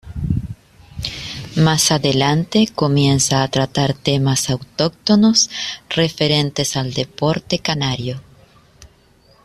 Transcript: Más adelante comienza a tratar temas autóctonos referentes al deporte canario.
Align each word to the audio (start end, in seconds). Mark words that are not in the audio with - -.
Más 1.57 1.91
adelante 1.91 2.67
comienza 2.73 3.43
a 3.43 3.47
tratar 3.49 3.93
temas 3.93 4.49
autóctonos 4.49 5.51
referentes 5.89 6.75
al 6.75 6.91
deporte 6.91 7.59
canario. 7.59 8.19